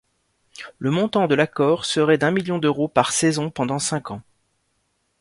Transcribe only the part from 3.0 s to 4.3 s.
saison pendant cinq ans.